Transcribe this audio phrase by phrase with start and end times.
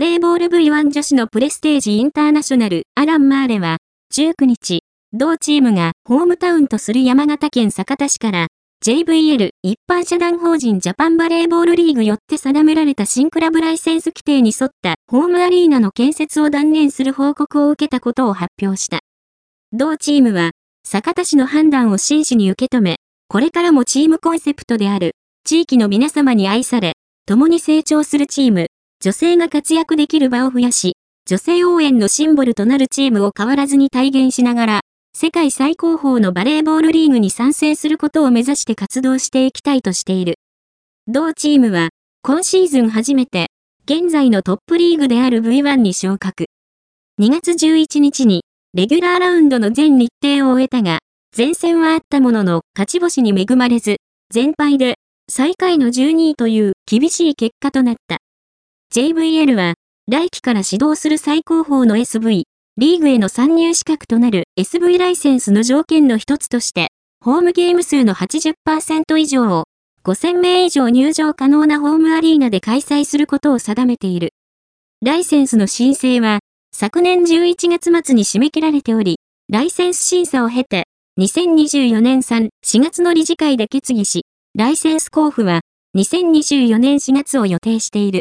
[0.00, 3.76] バレーボール V1 女子のプレステージインターナショナルアラン・マーレは、
[4.14, 4.80] 19日、
[5.12, 8.46] 同チームがホームタウンとする山形県酒田市から
[8.82, 19.00] JVL 一般社団法人ジャパンバレーボールリーグよって定められた新クラブライセンス規定に沿ったホームアリーナの建設を断念する報告を受けたことを発表した。
[19.74, 22.96] 同チームは、酒田市の判断を真摯に受け止め、
[23.28, 25.10] これからもチームコンセプトである、
[25.44, 26.94] 地域の皆様に愛され、
[27.26, 28.68] 共に成長するチーム、
[29.02, 30.96] 女性が活躍できる場を増やし、
[31.26, 34.80] 女性応援のシンボルとなるチームを変わらずに体現しながら、
[35.14, 40.34] 世界最高峰のバレーボールリーグに参戦することを目指して活動していきたいとしている。
[41.06, 41.88] 同チームは、
[42.22, 43.46] 今シーズン初めて、
[43.86, 46.44] 現在のトップリーグである V1 に昇格。
[47.18, 48.42] 2月11日に、
[48.74, 50.98] レギュラーラウンドの全日程を終えたが、
[51.34, 53.96] 前線はあったものの勝ち星に恵まれず、
[54.30, 54.96] 全敗で
[55.30, 58.18] 最下位の12位という厳しい結果となった。
[58.92, 59.74] JVL は、
[60.10, 62.42] 来期から指導する最高峰の SV、
[62.76, 66.88] リーグへの参入資格となる SV ライセンスの条件の一つとして、
[67.24, 69.66] ホームゲーム数の80%以上を
[70.02, 74.30] 5000名以上入場可能なホームアリーナで開催することを定めている。
[75.06, 76.40] ライセンスの申請は、
[76.74, 80.88] 昨年11月末に締め切られており、ライセンス審査を経て、
[81.20, 84.22] 2024年3、4月の理事会で決議し、
[84.58, 85.60] ライセンス交付は
[85.96, 88.18] 2024年4月を予定している。